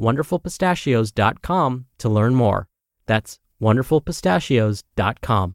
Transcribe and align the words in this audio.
wonderfulpistachios.com 0.00 1.86
to 1.98 2.08
learn 2.08 2.34
more. 2.34 2.68
That's 3.06 3.38
wonderfulpistachios.com. 3.60 5.54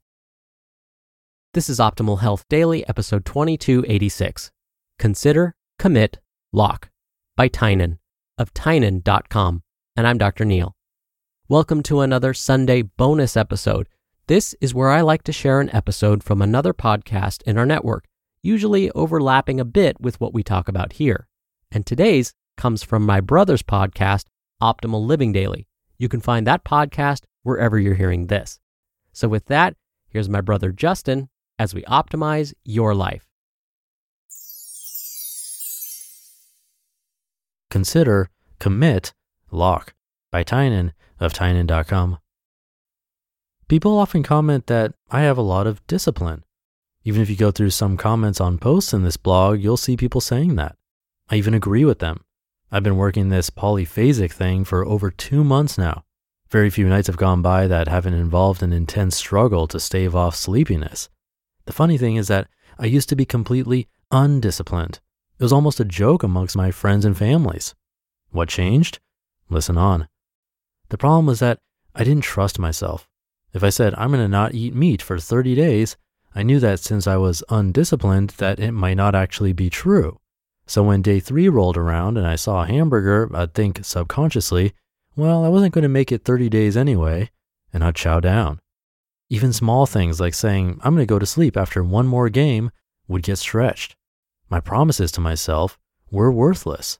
This 1.53 1.69
is 1.69 1.79
Optimal 1.79 2.19
Health 2.19 2.45
Daily, 2.49 2.87
episode 2.87 3.25
2286. 3.25 4.51
Consider, 4.99 5.55
Commit, 5.79 6.19
Lock 6.53 6.89
by 7.35 7.47
Tynan 7.47 7.99
of 8.37 8.53
Tynan.com. 8.53 9.63
And 9.95 10.07
I'm 10.07 10.17
Dr. 10.17 10.45
Neal. 10.45 10.75
Welcome 11.49 11.81
to 11.83 12.01
another 12.01 12.33
Sunday 12.33 12.81
bonus 12.83 13.35
episode. 13.35 13.87
This 14.27 14.53
is 14.59 14.73
where 14.73 14.89
I 14.89 15.01
like 15.01 15.23
to 15.23 15.31
share 15.31 15.59
an 15.61 15.73
episode 15.73 16.23
from 16.23 16.41
another 16.41 16.73
podcast 16.73 17.41
in 17.43 17.57
our 17.57 17.65
network, 17.65 18.05
usually 18.41 18.91
overlapping 18.91 19.59
a 19.59 19.65
bit 19.65 19.99
with 19.99 20.19
what 20.19 20.33
we 20.33 20.43
talk 20.43 20.67
about 20.67 20.93
here. 20.93 21.27
And 21.71 21.85
today's 21.85 22.33
comes 22.57 22.83
from 22.83 23.05
my 23.05 23.21
brother's 23.21 23.63
podcast, 23.63 24.25
Optimal 24.61 25.05
Living 25.05 25.31
Daily. 25.31 25.67
You 25.97 26.09
can 26.09 26.19
find 26.19 26.45
that 26.45 26.65
podcast 26.65 27.23
wherever 27.43 27.79
you're 27.79 27.95
hearing 27.95 28.27
this. 28.27 28.59
So, 29.13 29.27
with 29.27 29.45
that, 29.45 29.75
here's 30.09 30.29
my 30.29 30.41
brother 30.41 30.71
Justin 30.71 31.29
as 31.57 31.73
we 31.73 31.83
optimize 31.83 32.53
your 32.65 32.93
life. 32.93 33.25
Consider, 37.69 38.29
commit, 38.59 39.13
lock 39.51 39.93
by 40.31 40.43
Tynan 40.43 40.93
of 41.19 41.33
Tynan.com. 41.33 42.19
People 43.67 43.97
often 43.97 44.23
comment 44.23 44.67
that 44.67 44.93
I 45.11 45.21
have 45.21 45.37
a 45.37 45.41
lot 45.41 45.67
of 45.67 45.85
discipline. 45.87 46.43
Even 47.03 47.21
if 47.21 47.29
you 47.29 47.35
go 47.35 47.51
through 47.51 47.71
some 47.71 47.97
comments 47.97 48.39
on 48.39 48.57
posts 48.57 48.93
in 48.93 49.03
this 49.03 49.17
blog, 49.17 49.61
you'll 49.61 49.77
see 49.77 49.97
people 49.97 50.21
saying 50.21 50.55
that. 50.55 50.75
I 51.29 51.35
even 51.35 51.53
agree 51.53 51.83
with 51.83 51.99
them. 51.99 52.21
I've 52.69 52.83
been 52.83 52.97
working 52.97 53.29
this 53.29 53.49
polyphasic 53.49 54.33
thing 54.33 54.65
for 54.65 54.85
over 54.85 55.09
two 55.09 55.45
months 55.45 55.77
now. 55.77 56.03
Very 56.49 56.69
few 56.69 56.89
nights 56.89 57.07
have 57.07 57.15
gone 57.15 57.41
by 57.41 57.65
that 57.65 57.87
haven't 57.87 58.13
involved 58.13 58.61
an 58.61 58.73
intense 58.73 59.15
struggle 59.15 59.67
to 59.67 59.79
stave 59.79 60.13
off 60.13 60.35
sleepiness. 60.35 61.09
The 61.65 61.73
funny 61.73 61.97
thing 61.97 62.17
is 62.17 62.27
that 62.27 62.49
I 62.77 62.85
used 62.85 63.07
to 63.09 63.15
be 63.15 63.25
completely 63.25 63.87
undisciplined. 64.11 64.99
It 65.39 65.43
was 65.43 65.53
almost 65.53 65.79
a 65.79 65.85
joke 65.85 66.23
amongst 66.23 66.57
my 66.57 66.71
friends 66.71 67.05
and 67.05 67.17
families. 67.17 67.73
What 68.31 68.49
changed? 68.49 68.99
Listen 69.49 69.77
on. 69.77 70.09
The 70.89 70.97
problem 70.97 71.25
was 71.25 71.39
that 71.39 71.59
I 71.95 72.03
didn't 72.03 72.23
trust 72.23 72.59
myself. 72.59 73.07
If 73.53 73.63
I 73.63 73.69
said 73.69 73.95
I'm 73.95 74.11
going 74.11 74.21
to 74.23 74.27
not 74.27 74.53
eat 74.53 74.75
meat 74.75 75.01
for 75.01 75.17
30 75.17 75.55
days, 75.55 75.95
I 76.35 76.43
knew 76.43 76.59
that 76.59 76.81
since 76.81 77.07
I 77.07 77.15
was 77.15 77.45
undisciplined 77.49 78.31
that 78.31 78.59
it 78.59 78.73
might 78.73 78.97
not 78.97 79.15
actually 79.15 79.53
be 79.53 79.69
true. 79.69 80.19
So 80.67 80.83
when 80.83 81.01
day 81.01 81.21
three 81.21 81.47
rolled 81.47 81.77
around 81.77 82.17
and 82.17 82.27
I 82.27 82.35
saw 82.35 82.61
a 82.61 82.67
hamburger, 82.67 83.33
I'd 83.33 83.53
think 83.53 83.85
subconsciously, 83.85 84.73
well, 85.15 85.45
I 85.45 85.47
wasn't 85.47 85.73
going 85.73 85.83
to 85.83 85.89
make 85.89 86.11
it 86.11 86.25
30 86.25 86.49
days 86.49 86.75
anyway, 86.75 87.31
and 87.73 87.83
I'd 87.83 87.95
chow 87.95 88.19
down. 88.19 88.59
Even 89.29 89.53
small 89.53 89.85
things 89.85 90.19
like 90.19 90.33
saying, 90.33 90.79
I'm 90.83 90.93
going 90.93 91.07
to 91.07 91.09
go 91.09 91.19
to 91.19 91.25
sleep 91.25 91.55
after 91.55 91.83
one 91.83 92.05
more 92.05 92.29
game 92.29 92.71
would 93.07 93.23
get 93.23 93.37
stretched. 93.37 93.95
My 94.49 94.59
promises 94.59 95.11
to 95.13 95.21
myself 95.21 95.77
were 96.11 96.31
worthless. 96.31 96.99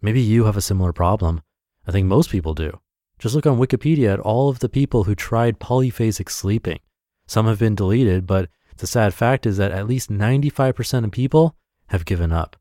Maybe 0.00 0.20
you 0.20 0.44
have 0.44 0.56
a 0.56 0.62
similar 0.62 0.92
problem. 0.92 1.42
I 1.86 1.92
think 1.92 2.06
most 2.06 2.30
people 2.30 2.54
do. 2.54 2.80
Just 3.18 3.34
look 3.34 3.46
on 3.46 3.58
Wikipedia 3.58 4.14
at 4.14 4.20
all 4.20 4.48
of 4.48 4.58
the 4.58 4.68
people 4.68 5.04
who 5.04 5.14
tried 5.14 5.60
polyphasic 5.60 6.30
sleeping. 6.30 6.80
Some 7.26 7.46
have 7.46 7.58
been 7.58 7.74
deleted, 7.74 8.26
but 8.26 8.48
the 8.78 8.86
sad 8.86 9.14
fact 9.14 9.46
is 9.46 9.56
that 9.58 9.72
at 9.72 9.86
least 9.86 10.10
95% 10.10 11.04
of 11.04 11.10
people 11.10 11.56
have 11.88 12.04
given 12.04 12.32
up. 12.32 12.56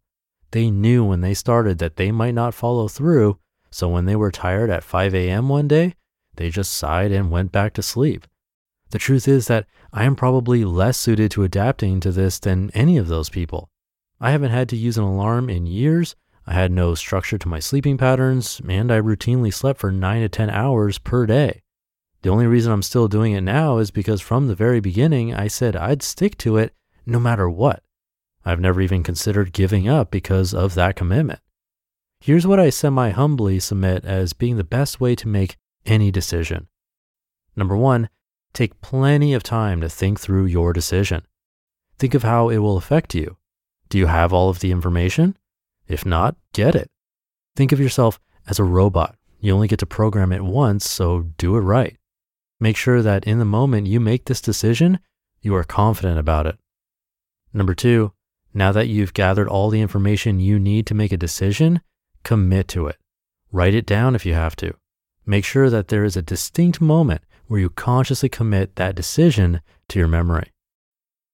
They 0.55 0.71
knew 0.71 1.03
when 1.03 1.19
they 1.19 1.33
started 1.33 1.79
that 1.79 1.97
they 1.97 2.13
might 2.13 2.33
not 2.33 2.53
follow 2.53 2.87
through, 2.87 3.39
so 3.71 3.89
when 3.89 4.05
they 4.05 4.15
were 4.15 4.31
tired 4.31 4.69
at 4.69 4.85
5 4.85 5.13
a.m. 5.13 5.49
one 5.49 5.67
day, 5.67 5.95
they 6.37 6.49
just 6.49 6.71
sighed 6.71 7.11
and 7.11 7.29
went 7.29 7.51
back 7.51 7.73
to 7.73 7.81
sleep. 7.81 8.25
The 8.91 8.97
truth 8.97 9.27
is 9.27 9.47
that 9.47 9.67
I 9.91 10.05
am 10.05 10.15
probably 10.15 10.63
less 10.63 10.97
suited 10.97 11.31
to 11.31 11.43
adapting 11.43 11.99
to 11.99 12.11
this 12.13 12.39
than 12.39 12.71
any 12.73 12.95
of 12.95 13.09
those 13.09 13.29
people. 13.29 13.69
I 14.21 14.31
haven't 14.31 14.51
had 14.51 14.69
to 14.69 14.77
use 14.77 14.97
an 14.97 15.03
alarm 15.03 15.49
in 15.49 15.65
years, 15.65 16.15
I 16.47 16.53
had 16.53 16.71
no 16.71 16.95
structure 16.95 17.37
to 17.37 17.49
my 17.49 17.59
sleeping 17.59 17.97
patterns, 17.97 18.61
and 18.65 18.93
I 18.93 19.01
routinely 19.01 19.53
slept 19.53 19.81
for 19.81 19.91
9 19.91 20.21
to 20.21 20.29
10 20.29 20.49
hours 20.49 20.99
per 20.99 21.25
day. 21.25 21.63
The 22.21 22.29
only 22.29 22.47
reason 22.47 22.71
I'm 22.71 22.81
still 22.81 23.09
doing 23.09 23.33
it 23.33 23.41
now 23.41 23.79
is 23.79 23.91
because 23.91 24.21
from 24.21 24.47
the 24.47 24.55
very 24.55 24.79
beginning, 24.79 25.33
I 25.33 25.49
said 25.49 25.75
I'd 25.75 26.01
stick 26.01 26.37
to 26.37 26.55
it 26.55 26.73
no 27.05 27.19
matter 27.19 27.49
what. 27.49 27.83
I've 28.45 28.59
never 28.59 28.79
even 28.79 29.01
considered 29.01 29.53
giving 29.53 29.87
up 29.87 30.11
because 30.11 30.53
of 30.53 30.75
that 30.75 30.95
commitment. 30.95 31.39
Here's 32.19 32.45
what 32.45 32.59
I 32.59 32.69
semi 32.69 33.09
humbly 33.09 33.59
submit 33.59 34.05
as 34.05 34.33
being 34.33 34.57
the 34.57 34.63
best 34.63 34.99
way 34.99 35.15
to 35.15 35.27
make 35.27 35.57
any 35.85 36.11
decision. 36.11 36.67
Number 37.55 37.75
one, 37.75 38.09
take 38.53 38.81
plenty 38.81 39.33
of 39.33 39.43
time 39.43 39.81
to 39.81 39.89
think 39.89 40.19
through 40.19 40.45
your 40.45 40.73
decision. 40.73 41.25
Think 41.97 42.13
of 42.13 42.23
how 42.23 42.49
it 42.49 42.57
will 42.57 42.77
affect 42.77 43.15
you. 43.15 43.37
Do 43.89 43.97
you 43.97 44.07
have 44.07 44.33
all 44.33 44.49
of 44.49 44.59
the 44.59 44.71
information? 44.71 45.37
If 45.87 46.05
not, 46.05 46.35
get 46.53 46.75
it. 46.75 46.89
Think 47.55 47.71
of 47.71 47.79
yourself 47.79 48.19
as 48.47 48.59
a 48.59 48.63
robot. 48.63 49.15
You 49.39 49.53
only 49.53 49.67
get 49.67 49.79
to 49.79 49.85
program 49.85 50.31
it 50.31 50.43
once, 50.43 50.89
so 50.89 51.23
do 51.37 51.55
it 51.55 51.61
right. 51.61 51.97
Make 52.59 52.77
sure 52.77 53.01
that 53.01 53.25
in 53.25 53.39
the 53.39 53.45
moment 53.45 53.87
you 53.87 53.99
make 53.99 54.25
this 54.25 54.41
decision, 54.41 54.99
you 55.41 55.55
are 55.55 55.63
confident 55.63 56.17
about 56.17 56.47
it. 56.47 56.57
Number 57.53 57.75
two, 57.75 58.11
now 58.55 58.71
that 58.71 58.87
you've 58.87 59.13
gathered 59.13 59.49
all 59.49 59.69
the 59.69 59.81
information 59.81 60.39
you 60.39 60.57
need 60.57 60.87
to 60.87 60.93
make 60.93 61.11
a 61.11 61.17
decision, 61.17 61.81
commit 62.23 62.69
to 62.69 62.87
it. 62.87 62.95
Write 63.51 63.75
it 63.75 63.85
down 63.85 64.15
if 64.15 64.25
you 64.25 64.33
have 64.33 64.55
to. 64.55 64.73
Make 65.25 65.43
sure 65.43 65.69
that 65.69 65.89
there 65.89 66.05
is 66.05 66.15
a 66.15 66.21
distinct 66.21 66.79
moment 66.79 67.21
where 67.47 67.59
you 67.59 67.69
consciously 67.69 68.29
commit 68.29 68.77
that 68.77 68.95
decision 68.95 69.59
to 69.89 69.99
your 69.99 70.07
memory. 70.07 70.51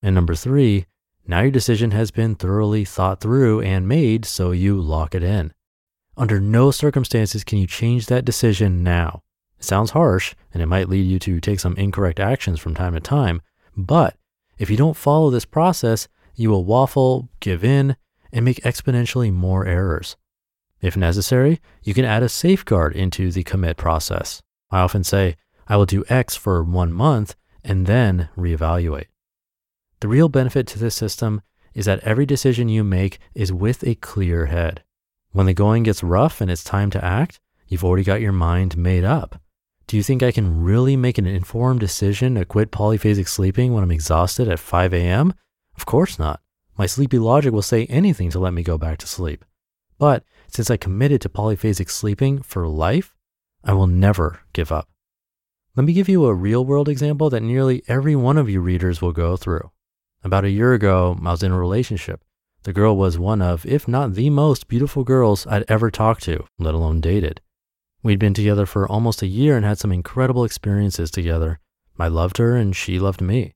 And 0.01 0.15
number 0.15 0.33
three, 0.33 0.87
now 1.27 1.41
your 1.41 1.51
decision 1.51 1.91
has 1.91 2.09
been 2.09 2.33
thoroughly 2.33 2.83
thought 2.83 3.21
through 3.21 3.61
and 3.61 3.87
made, 3.87 4.25
so 4.25 4.51
you 4.51 4.81
lock 4.81 5.13
it 5.13 5.21
in. 5.21 5.53
Under 6.17 6.39
no 6.39 6.71
circumstances 6.71 7.43
can 7.43 7.59
you 7.59 7.67
change 7.67 8.07
that 8.07 8.25
decision 8.25 8.83
now. 8.83 9.21
It 9.59 9.65
sounds 9.65 9.91
harsh 9.91 10.33
and 10.53 10.63
it 10.63 10.65
might 10.65 10.89
lead 10.89 11.05
you 11.05 11.19
to 11.19 11.39
take 11.39 11.59
some 11.59 11.77
incorrect 11.77 12.19
actions 12.19 12.59
from 12.59 12.73
time 12.73 12.93
to 12.95 12.99
time, 12.99 13.43
but 13.77 14.15
if 14.57 14.71
you 14.71 14.77
don't 14.77 14.97
follow 14.97 15.29
this 15.29 15.45
process, 15.45 16.07
you 16.41 16.49
will 16.49 16.65
waffle, 16.65 17.29
give 17.39 17.63
in, 17.63 17.95
and 18.33 18.43
make 18.43 18.61
exponentially 18.61 19.31
more 19.31 19.65
errors. 19.65 20.17
If 20.81 20.97
necessary, 20.97 21.61
you 21.83 21.93
can 21.93 22.05
add 22.05 22.23
a 22.23 22.29
safeguard 22.29 22.95
into 22.95 23.31
the 23.31 23.43
commit 23.43 23.77
process. 23.77 24.41
I 24.71 24.79
often 24.79 25.03
say, 25.03 25.35
I 25.67 25.77
will 25.77 25.85
do 25.85 26.03
X 26.09 26.35
for 26.35 26.63
one 26.63 26.91
month 26.91 27.35
and 27.63 27.85
then 27.85 28.29
reevaluate. 28.35 29.05
The 29.99 30.07
real 30.07 30.29
benefit 30.29 30.65
to 30.67 30.79
this 30.79 30.95
system 30.95 31.41
is 31.75 31.85
that 31.85 31.99
every 31.99 32.25
decision 32.25 32.67
you 32.67 32.83
make 32.83 33.19
is 33.35 33.53
with 33.53 33.83
a 33.85 33.95
clear 33.95 34.47
head. 34.47 34.83
When 35.31 35.45
the 35.45 35.53
going 35.53 35.83
gets 35.83 36.03
rough 36.03 36.41
and 36.41 36.49
it's 36.49 36.63
time 36.63 36.89
to 36.91 37.05
act, 37.05 37.39
you've 37.67 37.85
already 37.85 38.03
got 38.03 38.19
your 38.19 38.33
mind 38.33 38.75
made 38.75 39.03
up. 39.03 39.39
Do 39.87 39.95
you 39.95 40.03
think 40.03 40.23
I 40.23 40.31
can 40.31 40.63
really 40.63 40.97
make 40.97 41.17
an 41.17 41.27
informed 41.27 41.79
decision 41.79 42.35
to 42.35 42.45
quit 42.45 42.71
polyphasic 42.71 43.27
sleeping 43.27 43.73
when 43.73 43.83
I'm 43.83 43.91
exhausted 43.91 44.47
at 44.47 44.59
5 44.59 44.93
a.m.? 44.93 45.33
Of 45.81 45.87
course 45.87 46.19
not. 46.19 46.41
My 46.77 46.85
sleepy 46.85 47.17
logic 47.17 47.51
will 47.51 47.63
say 47.63 47.87
anything 47.87 48.29
to 48.29 48.39
let 48.39 48.53
me 48.53 48.61
go 48.61 48.77
back 48.77 48.99
to 48.99 49.07
sleep. 49.07 49.43
But 49.97 50.23
since 50.47 50.69
I 50.69 50.77
committed 50.77 51.21
to 51.21 51.29
polyphasic 51.29 51.89
sleeping 51.89 52.43
for 52.43 52.67
life, 52.67 53.15
I 53.63 53.73
will 53.73 53.87
never 53.87 54.41
give 54.53 54.71
up. 54.71 54.89
Let 55.75 55.85
me 55.85 55.93
give 55.93 56.07
you 56.07 56.25
a 56.25 56.35
real 56.35 56.63
world 56.63 56.87
example 56.87 57.31
that 57.31 57.41
nearly 57.41 57.81
every 57.87 58.15
one 58.15 58.37
of 58.37 58.47
you 58.47 58.61
readers 58.61 59.01
will 59.01 59.11
go 59.11 59.35
through. 59.35 59.71
About 60.23 60.45
a 60.45 60.51
year 60.51 60.75
ago, 60.75 61.17
I 61.19 61.31
was 61.31 61.41
in 61.41 61.51
a 61.51 61.57
relationship. 61.57 62.23
The 62.61 62.73
girl 62.73 62.95
was 62.95 63.17
one 63.17 63.41
of, 63.41 63.65
if 63.65 63.87
not 63.87 64.13
the 64.13 64.29
most 64.29 64.67
beautiful 64.67 65.03
girls 65.03 65.47
I'd 65.47 65.65
ever 65.67 65.89
talked 65.89 66.21
to, 66.25 66.45
let 66.59 66.75
alone 66.75 67.01
dated. 67.01 67.41
We'd 68.03 68.19
been 68.19 68.35
together 68.35 68.67
for 68.67 68.87
almost 68.87 69.23
a 69.23 69.27
year 69.27 69.57
and 69.57 69.65
had 69.65 69.79
some 69.79 69.91
incredible 69.91 70.43
experiences 70.43 71.09
together. 71.09 71.59
I 71.97 72.07
loved 72.07 72.37
her 72.37 72.55
and 72.55 72.75
she 72.75 72.99
loved 72.99 73.19
me. 73.19 73.55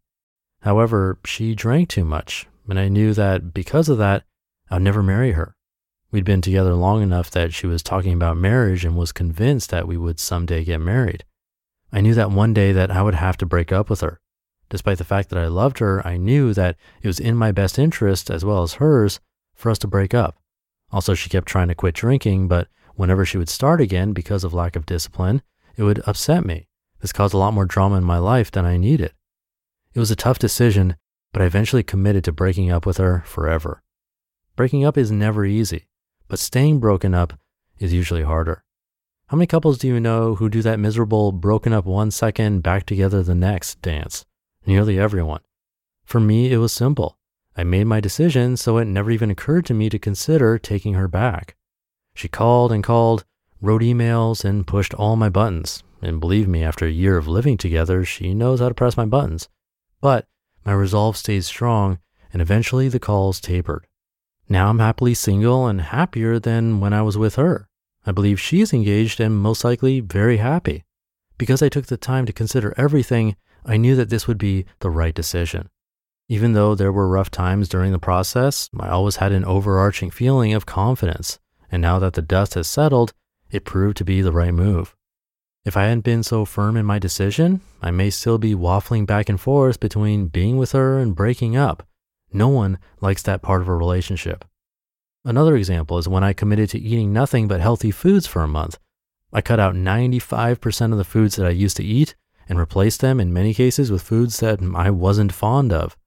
However, 0.66 1.20
she 1.24 1.54
drank 1.54 1.90
too 1.90 2.04
much, 2.04 2.48
and 2.68 2.80
I 2.80 2.88
knew 2.88 3.14
that 3.14 3.54
because 3.54 3.88
of 3.88 4.00
that, 4.00 4.24
I'd 4.72 4.82
never 4.82 5.04
marry 5.04 5.34
her. 5.34 5.56
We'd 6.10 6.26
been 6.26 6.42
together 6.42 6.74
long 6.74 7.04
enough 7.04 7.30
that 7.32 7.54
she 7.54 7.68
was 7.68 7.84
talking 7.84 8.14
about 8.14 8.36
marriage 8.36 8.84
and 8.84 8.98
was 8.98 9.12
convinced 9.12 9.70
that 9.70 9.88
we 9.88 9.96
would 9.96 10.20
someday 10.20 10.64
get 10.64 10.82
married. 10.82 11.24
I 11.94 12.02
knew 12.02 12.16
that 12.16 12.32
one 12.32 12.52
day 12.52 12.72
that 12.72 12.90
I 12.90 13.04
would 13.04 13.14
have 13.14 13.38
to 13.38 13.46
break 13.46 13.72
up 13.72 13.92
with 13.92 14.02
her. 14.02 14.20
Despite 14.70 14.98
the 14.98 15.04
fact 15.04 15.30
that 15.30 15.38
I 15.38 15.46
loved 15.46 15.78
her, 15.78 16.06
I 16.06 16.18
knew 16.18 16.52
that 16.56 16.78
it 17.04 17.08
was 17.08 17.20
in 17.20 17.36
my 17.36 17.52
best 17.52 17.78
interest 17.78 18.32
as 18.32 18.44
well 18.44 18.64
as 18.64 18.76
hers 18.76 19.20
for 19.54 19.70
us 19.70 19.78
to 19.80 19.88
break 19.88 20.16
up. 20.16 20.36
Also, 20.92 21.14
she 21.14 21.30
kept 21.30 21.48
trying 21.48 21.68
to 21.68 21.76
quit 21.76 21.94
drinking, 21.94 22.48
but 22.48 22.70
whenever 22.96 23.24
she 23.24 23.38
would 23.38 23.50
start 23.50 23.82
again 23.82 24.14
because 24.14 24.44
of 24.44 24.52
lack 24.52 24.76
of 24.76 24.88
discipline, 24.88 25.44
it 25.78 25.84
would 25.84 26.02
upset 26.08 26.44
me. 26.44 26.68
This 27.02 27.14
caused 27.14 27.36
a 27.36 27.38
lot 27.38 27.54
more 27.54 27.66
drama 27.66 27.98
in 27.98 28.04
my 28.04 28.18
life 28.18 28.50
than 28.50 28.66
I 28.66 28.78
needed. 28.78 29.14
It 29.96 30.00
was 30.00 30.12
a 30.12 30.16
tough 30.16 30.38
decision, 30.38 30.98
but 31.32 31.42
I 31.42 31.46
eventually 31.46 31.82
committed 31.82 32.26
to 32.26 32.32
breaking 32.32 32.70
up 32.70 32.86
with 32.86 32.98
her 32.98 33.24
forever. 33.26 33.82
Breaking 34.56 34.86
up 34.86 34.98
is 34.98 35.10
never 35.10 35.46
easy, 35.46 35.88
but 36.28 36.38
staying 36.38 36.80
broken 36.80 37.14
up 37.14 37.40
is 37.80 37.94
usually 37.94 38.24
harder. 38.24 38.64
How 39.28 39.38
many 39.38 39.48
couples 39.48 39.78
do 39.78 39.88
you 39.88 40.00
know 40.00 40.36
who 40.36 40.50
do 40.50 40.62
that 40.62 40.80
miserable 40.80 41.32
broken 41.32 41.74
up 41.74 41.86
one 41.86 42.12
second, 42.12 42.62
back 42.62 42.86
together 42.86 43.24
the 43.24 43.34
next 43.34 43.82
dance? 43.82 44.26
nearly 44.68 45.00
everyone. 45.00 45.42
For 46.04 46.20
me, 46.20 46.52
it 46.52 46.58
was 46.58 46.74
simple. 46.74 47.18
I 47.56 47.64
made 47.64 47.86
my 47.86 48.00
decision, 48.00 48.58
so 48.58 48.78
it 48.78 48.86
never 48.86 49.12
even 49.12 49.32
occurred 49.32 49.66
to 49.68 49.74
me 49.74 49.90
to 49.90 50.00
consider 50.00 50.58
taking 50.58 50.96
her 50.96 51.08
back. 51.08 51.56
She 52.14 52.28
called 52.28 52.72
and 52.72 52.84
called, 52.84 53.24
wrote 53.62 53.82
emails, 53.82 54.44
and 54.44 54.68
pushed 54.68 54.94
all 54.94 55.16
my 55.16 55.30
buttons. 55.30 55.84
And 56.02 56.20
believe 56.20 56.48
me, 56.48 56.64
after 56.64 56.86
a 56.86 56.92
year 56.92 57.18
of 57.18 57.28
living 57.28 57.58
together, 57.58 58.04
she 58.04 58.34
knows 58.34 58.60
how 58.60 58.68
to 58.68 58.76
press 58.76 58.98
my 58.98 59.06
buttons. 59.06 59.48
But 60.02 60.28
my 60.66 60.74
resolve 60.74 61.18
stayed 61.18 61.44
strong, 61.44 62.00
and 62.34 62.42
eventually 62.42 62.90
the 62.90 63.00
calls 63.00 63.40
tapered. 63.40 63.88
Now 64.48 64.70
I'm 64.70 64.80
happily 64.80 65.14
single 65.14 65.68
and 65.68 65.82
happier 65.82 66.40
than 66.40 66.80
when 66.80 66.94
I 66.94 67.02
was 67.02 67.18
with 67.18 67.36
her. 67.36 67.68
I 68.06 68.12
believe 68.12 68.40
she's 68.40 68.74
engaged 68.74 69.20
and 69.20 69.36
most 69.36 69.64
likely 69.64 70.00
very 70.00 70.38
happy. 70.38 70.84
Because 71.38 71.62
I 71.62 71.70
took 71.70 71.88
the 71.88 71.98
time 71.98 72.26
to 72.26 72.34
consider 72.34 72.74
everything, 72.78 73.36
I 73.66 73.78
knew 73.78 73.96
that 73.96 74.10
this 74.10 74.28
would 74.28 74.38
be 74.38 74.66
the 74.80 74.92
right 74.92 75.14
decision. 75.14 75.70
Even 76.28 76.54
though 76.54 76.76
there 76.76 76.92
were 76.92 77.08
rough 77.08 77.32
times 77.32 77.70
during 77.70 77.92
the 77.92 78.00
process, 78.00 78.70
I 78.80 78.90
always 78.90 79.18
had 79.18 79.32
an 79.32 79.46
overarching 79.46 80.12
feeling 80.12 80.54
of 80.54 80.66
confidence. 80.66 81.40
And 81.72 81.82
now 81.82 82.00
that 82.00 82.14
the 82.14 82.22
dust 82.22 82.54
has 82.54 82.68
settled, 82.68 83.14
it 83.52 83.66
proved 83.66 83.98
to 83.98 84.06
be 84.06 84.22
the 84.22 84.32
right 84.32 84.54
move. 84.54 84.96
If 85.66 85.76
I 85.76 85.86
hadn't 85.86 86.04
been 86.04 86.22
so 86.22 86.46
firm 86.46 86.78
in 86.78 86.86
my 86.86 87.00
decision, 87.00 87.62
I 87.82 87.90
may 87.90 88.12
still 88.12 88.38
be 88.38 88.54
waffling 88.54 89.08
back 89.08 89.30
and 89.30 89.42
forth 89.42 89.80
between 89.80 90.28
being 90.28 90.58
with 90.58 90.74
her 90.74 91.00
and 91.00 91.16
breaking 91.16 91.58
up. 91.58 91.88
No 92.32 92.50
one 92.50 92.78
likes 93.02 93.24
that 93.24 93.42
part 93.42 93.62
of 93.62 93.68
a 93.68 93.76
relationship. 93.76 94.46
Another 95.24 95.56
example 95.56 95.98
is 95.98 96.08
when 96.08 96.24
I 96.24 96.34
committed 96.34 96.70
to 96.70 96.80
eating 96.80 97.12
nothing 97.12 97.48
but 97.48 97.62
healthy 97.62 97.90
foods 97.90 98.28
for 98.28 98.44
a 98.44 98.48
month. 98.48 98.78
I 99.34 99.42
cut 99.42 99.60
out 99.60 99.74
95% 99.74 100.92
of 100.92 101.00
the 101.00 101.04
foods 101.04 101.36
that 101.36 101.48
I 101.48 101.50
used 101.50 101.78
to 101.78 101.84
eat 101.84 102.16
and 102.48 102.60
replaced 102.60 103.02
them 103.02 103.20
in 103.20 103.34
many 103.34 103.56
cases 103.56 103.92
with 103.92 104.04
foods 104.04 104.40
that 104.42 104.60
I 104.76 104.92
wasn't 104.92 105.34
fond 105.34 105.74
of. 105.74 105.98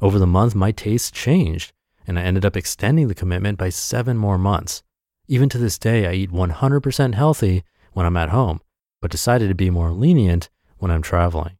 Over 0.00 0.18
the 0.18 0.26
month, 0.26 0.56
my 0.56 0.72
tastes 0.72 1.12
changed, 1.12 1.72
and 2.04 2.18
I 2.18 2.22
ended 2.22 2.44
up 2.44 2.56
extending 2.56 3.06
the 3.06 3.14
commitment 3.14 3.58
by 3.58 3.68
seven 3.68 4.16
more 4.16 4.38
months. 4.38 4.82
Even 5.28 5.48
to 5.50 5.58
this 5.58 5.78
day, 5.78 6.08
I 6.08 6.14
eat 6.14 6.32
100% 6.32 7.14
healthy 7.14 7.62
when 7.92 8.06
I'm 8.06 8.16
at 8.16 8.30
home, 8.30 8.60
but 9.04 9.10
decided 9.10 9.48
to 9.48 9.54
be 9.54 9.68
more 9.68 9.90
lenient 9.90 10.48
when 10.78 10.90
I'm 10.90 11.02
traveling. 11.02 11.58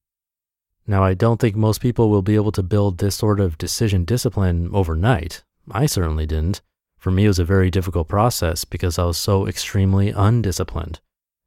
Now, 0.87 1.05
I 1.05 1.13
don't 1.13 1.39
think 1.39 1.55
most 1.55 1.83
people 1.83 2.09
will 2.09 2.23
be 2.23 2.37
able 2.37 2.53
to 2.53 2.63
build 2.63 2.97
this 2.97 3.17
sort 3.17 3.39
of 3.39 3.59
decision 3.59 4.07
discipline 4.07 4.71
overnight. 4.73 5.45
I 5.71 5.85
certainly 5.85 6.25
didn't. 6.25 6.63
For 6.97 7.11
me, 7.11 7.27
it 7.27 7.29
was 7.29 7.39
a 7.39 7.45
very 7.45 7.71
difficult 7.71 8.09
process 8.09 8.65
because 8.65 8.99
I 8.99 9.05
was 9.05 9.19
so 9.19 9.47
extremely 9.47 10.09
undisciplined 10.09 11.01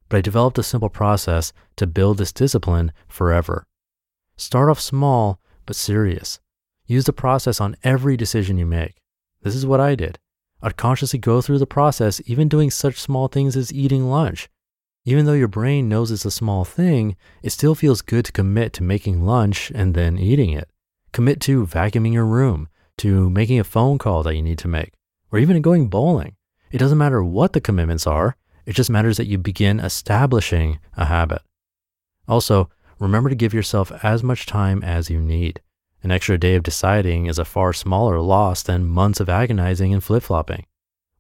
but 0.10 0.18
I 0.18 0.22
developed 0.22 0.58
a 0.58 0.64
simple 0.64 0.90
process 0.90 1.54
to 1.76 1.88
build 1.88 2.18
this 2.18 2.32
discipline 2.32 2.92
forever. 3.08 3.66
Start 4.36 4.70
off 4.70 4.80
small, 4.80 5.40
but 5.66 5.76
serious. 5.76 6.40
Use 6.86 7.06
the 7.06 7.14
process 7.14 7.60
on 7.60 7.76
every 7.84 8.16
decision 8.16 8.58
you 8.58 8.66
make. 8.66 9.02
This 9.42 9.56
is 9.56 9.66
what 9.66 9.80
I 9.80 9.96
did. 9.96 10.20
I'd 10.62 10.78
consciously 10.78 11.20
go 11.20 11.42
through 11.42 11.60
the 11.60 11.68
process, 11.68 12.22
even 12.26 12.48
doing 12.48 12.72
such 12.72 13.00
small 13.00 13.28
things 13.28 13.58
as 13.58 13.74
eating 13.74 14.10
lunch. 14.10 14.50
Even 15.07 15.25
though 15.25 15.31
your 15.31 15.48
brain 15.48 15.88
knows 15.88 16.12
it's 16.12 16.25
a 16.25 16.30
small 16.30 16.65
thing, 16.65 17.15
it 17.42 17.51
still 17.51 17.75
feels 17.75 18.01
good 18.01 18.25
to 18.25 18.31
commit 18.33 18.74
to 18.74 18.83
making 18.83 19.25
lunch 19.25 19.71
and 19.74 19.94
then 19.94 20.18
eating 20.18 20.50
it. 20.50 20.69
Commit 21.13 21.39
to 21.39 21.65
vacuuming 21.65 22.12
your 22.12 22.25
room, 22.25 22.68
to 22.98 23.30
making 23.30 23.57
a 23.57 23.63
phone 23.63 23.98
call 23.98 24.21
that 24.24 24.36
you 24.36 24.42
need 24.42 24.57
to 24.57 24.68
make, 24.68 24.92
or 25.31 25.39
even 25.39 25.62
going 25.62 25.88
bowling. 25.88 26.36
It 26.74 26.80
doesn't 26.80 26.98
matter 26.98 27.24
what 27.24 27.54
the 27.54 27.62
commitments 27.62 28.06
are, 28.06 28.36
it 28.65 28.74
just 28.74 28.89
matters 28.89 29.15
that 29.15 29.27
you 29.27 29.38
begin 29.38 29.80
establishing 29.80 30.77
a 30.98 31.06
habit. 31.06 31.42
Also, 32.27 32.69
remember 33.00 33.30
to 33.30 33.36
give 33.36 33.53
yourself 33.53 33.94
as 34.03 34.24
much 34.24 34.45
time 34.45 34.83
as 34.83 35.10
you 35.10 35.21
need. 35.21 35.62
An 36.03 36.12
extra 36.12 36.38
day 36.38 36.56
of 36.56 36.63
deciding 36.63 37.27
is 37.27 37.39
a 37.39 37.45
far 37.45 37.71
smaller 37.71 38.19
loss 38.19 38.62
than 38.62 38.86
months 38.86 39.21
of 39.21 39.30
agonizing 39.30 39.94
and 39.94 40.03
flip 40.03 40.24
flopping. 40.24 40.65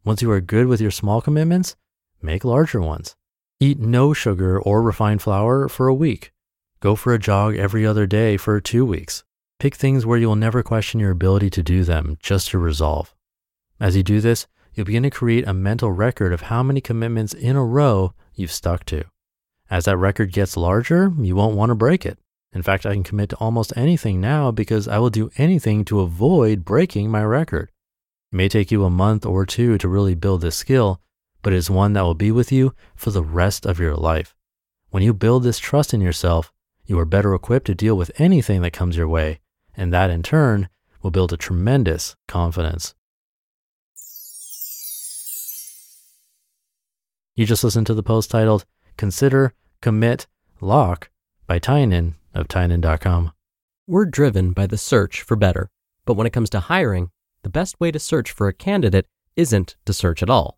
Once 0.03 0.21
you 0.21 0.29
are 0.29 0.41
good 0.41 0.67
with 0.67 0.81
your 0.81 0.91
small 0.91 1.21
commitments, 1.21 1.77
make 2.21 2.43
larger 2.43 2.81
ones. 2.81 3.15
Eat 3.59 3.79
no 3.79 4.13
sugar 4.13 4.61
or 4.61 4.83
refined 4.83 5.19
flour 5.19 5.67
for 5.67 5.87
a 5.87 5.93
week. 5.93 6.31
Go 6.79 6.95
for 6.95 7.11
a 7.11 7.17
jog 7.17 7.55
every 7.55 7.87
other 7.87 8.05
day 8.05 8.37
for 8.37 8.61
two 8.61 8.85
weeks. 8.85 9.23
Pick 9.59 9.73
things 9.73 10.05
where 10.05 10.19
you 10.19 10.27
will 10.27 10.35
never 10.35 10.61
question 10.61 10.99
your 10.99 11.09
ability 11.09 11.49
to 11.49 11.63
do 11.63 11.83
them, 11.83 12.19
just 12.21 12.49
to 12.49 12.59
resolve. 12.59 13.15
As 13.79 13.95
you 13.95 14.03
do 14.03 14.21
this, 14.21 14.45
you'll 14.75 14.85
begin 14.85 15.01
to 15.01 15.09
create 15.09 15.47
a 15.47 15.55
mental 15.55 15.91
record 15.91 16.33
of 16.33 16.41
how 16.41 16.61
many 16.61 16.81
commitments 16.81 17.33
in 17.33 17.55
a 17.55 17.65
row 17.65 18.13
you've 18.35 18.51
stuck 18.51 18.85
to. 18.85 19.05
As 19.71 19.85
that 19.85 19.97
record 19.97 20.31
gets 20.31 20.55
larger, 20.55 21.11
you 21.17 21.35
won't 21.35 21.55
want 21.55 21.71
to 21.71 21.75
break 21.75 22.05
it. 22.05 22.19
In 22.53 22.61
fact, 22.61 22.85
I 22.85 22.93
can 22.93 23.01
commit 23.01 23.29
to 23.29 23.37
almost 23.37 23.73
anything 23.75 24.21
now 24.21 24.51
because 24.51 24.87
I 24.87 24.99
will 24.99 25.09
do 25.09 25.31
anything 25.35 25.83
to 25.85 26.01
avoid 26.01 26.63
breaking 26.63 27.09
my 27.09 27.23
record. 27.23 27.71
It 28.31 28.35
may 28.35 28.49
take 28.49 28.69
you 28.69 28.83
a 28.83 28.91
month 28.91 29.25
or 29.25 29.47
two 29.47 29.79
to 29.79 29.87
really 29.87 30.13
build 30.13 30.41
this 30.41 30.55
skill, 30.55 31.01
but 31.41 31.53
it 31.53 31.57
is 31.57 31.69
one 31.69 31.93
that 31.93 32.03
will 32.03 32.15
be 32.15 32.31
with 32.31 32.51
you 32.51 32.73
for 32.95 33.11
the 33.11 33.23
rest 33.23 33.65
of 33.65 33.79
your 33.79 33.95
life. 33.95 34.35
When 34.89 35.03
you 35.03 35.13
build 35.13 35.43
this 35.43 35.59
trust 35.59 35.93
in 35.93 36.01
yourself, 36.01 36.51
you 36.85 36.97
are 36.99 37.05
better 37.05 37.35
equipped 37.35 37.67
to 37.67 37.75
deal 37.75 37.95
with 37.95 38.11
anything 38.19 38.61
that 38.61 38.71
comes 38.71 38.95
your 38.95 39.07
way, 39.07 39.39
and 39.75 39.93
that 39.93 40.09
in 40.09 40.23
turn 40.23 40.69
will 41.01 41.11
build 41.11 41.33
a 41.33 41.37
tremendous 41.37 42.15
confidence. 42.27 42.95
You 47.35 47.45
just 47.45 47.63
listened 47.63 47.85
to 47.87 47.93
the 47.93 48.01
post 48.01 48.31
titled 48.31 48.65
Consider, 48.97 49.53
Commit, 49.81 50.25
Lock 50.59 51.11
by 51.45 51.59
Tynan 51.59 52.15
of 52.33 52.47
Tynan.com. 52.47 53.31
We're 53.85 54.05
driven 54.05 54.53
by 54.53 54.65
the 54.65 54.77
search 54.77 55.21
for 55.21 55.35
better, 55.35 55.69
but 56.05 56.15
when 56.15 56.25
it 56.25 56.33
comes 56.33 56.49
to 56.49 56.61
hiring, 56.61 57.11
the 57.43 57.49
best 57.49 57.79
way 57.79 57.91
to 57.91 57.99
search 57.99 58.31
for 58.31 58.47
a 58.47 58.53
candidate 58.53 59.05
isn't 59.35 59.75
to 59.85 59.93
search 59.93 60.23
at 60.23 60.29
all. 60.29 60.57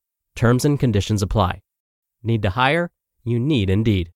Terms 0.35 0.65
and 0.65 0.79
conditions 0.79 1.21
apply. 1.21 1.61
Need 2.23 2.41
to 2.43 2.51
hire? 2.51 2.91
You 3.23 3.39
need 3.39 3.69
Indeed. 3.69 4.11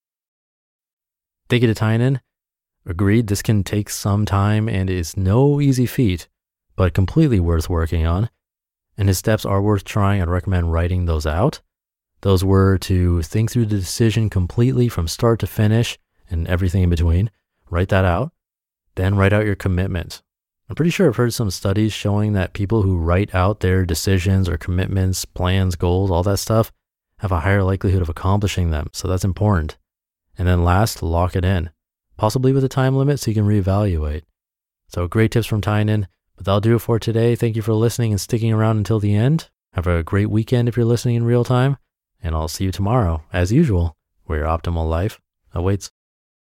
Thank 1.48 1.62
you 1.62 1.68
to 1.68 1.76
Tynan. 1.76 2.22
Agreed, 2.86 3.28
this 3.28 3.42
can 3.42 3.64
take 3.64 3.90
some 3.90 4.26
time 4.26 4.68
and 4.68 4.90
is 4.90 5.18
no 5.18 5.60
easy 5.62 5.86
feat, 5.86 6.28
but 6.76 6.94
completely 6.94 7.40
worth 7.40 7.70
working 7.70 8.06
on. 8.06 8.30
And 8.98 9.08
his 9.08 9.18
steps 9.18 9.46
are 9.46 9.62
worth 9.62 9.84
trying. 9.84 10.22
I'd 10.22 10.30
recommend 10.30 10.72
writing 10.72 11.06
those 11.06 11.26
out. 11.26 11.62
Those 12.22 12.44
were 12.44 12.78
to 12.80 13.22
think 13.22 13.52
through 13.52 13.68
the 13.68 13.78
decision 13.78 14.30
completely 14.30 14.88
from 14.88 15.08
start 15.08 15.40
to 15.42 15.48
finish 15.48 16.00
and 16.30 16.48
everything 16.48 16.84
in 16.84 16.90
between. 16.90 17.30
Write 17.70 17.90
that 17.90 18.06
out. 18.06 18.32
Then 18.96 19.16
write 19.16 19.34
out 19.34 19.46
your 19.46 19.56
commitment. 19.56 20.24
I'm 20.68 20.76
pretty 20.76 20.92
sure 20.92 21.08
I've 21.08 21.16
heard 21.16 21.34
some 21.34 21.52
studies 21.52 21.94
showing 21.94 22.34
that 22.34 22.54
people 22.54 22.82
who 22.82 22.98
write 22.98 23.36
out 23.36 23.60
their 23.60 23.86
decisions 23.86 24.50
or 24.50 24.58
commitments, 24.58 25.26
plans, 25.26 25.76
goals, 25.76 26.10
all 26.10 26.24
that 26.24 26.38
stuff 26.38 26.72
have 27.20 27.32
a 27.32 27.42
higher 27.42 27.64
likelihood 27.64 28.02
of 28.02 28.10
accomplishing 28.10 28.72
them. 28.72 28.90
So 28.94 29.08
that's 29.08 29.24
important. 29.24 29.78
And 30.38 30.48
then 30.48 30.64
last, 30.64 31.04
lock 31.04 31.36
it 31.36 31.46
in, 31.46 31.70
possibly 32.18 32.52
with 32.52 32.64
a 32.64 32.70
time 32.70 32.96
limit 32.96 33.20
so 33.20 33.32
you 33.32 33.36
can 33.36 33.48
reevaluate. 33.48 34.24
So 34.88 35.08
great 35.08 35.32
tips 35.32 35.48
from 35.48 35.62
Tynan. 35.62 36.08
But 36.36 36.46
that'll 36.46 36.62
do 36.62 36.76
it 36.76 36.80
for 36.80 37.00
today. 37.00 37.36
Thank 37.36 37.56
you 37.56 37.62
for 37.62 37.74
listening 37.74 38.12
and 38.12 38.20
sticking 38.20 38.52
around 38.52 38.78
until 38.78 39.00
the 39.00 39.16
end. 39.16 39.50
Have 39.74 39.88
a 39.88 40.04
great 40.04 40.30
weekend 40.30 40.68
if 40.68 40.76
you're 40.76 40.86
listening 40.86 41.16
in 41.16 41.24
real 41.24 41.46
time. 41.46 41.78
And 42.22 42.36
I'll 42.36 42.48
see 42.48 42.66
you 42.66 42.72
tomorrow, 42.72 43.24
as 43.32 43.52
usual, 43.52 43.96
where 44.26 44.40
your 44.40 44.48
optimal 44.48 44.90
life 44.90 45.22
awaits. 45.54 45.92